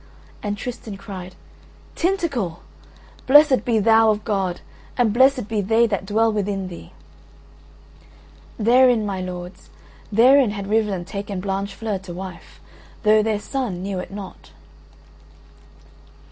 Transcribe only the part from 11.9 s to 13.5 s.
to wife, though their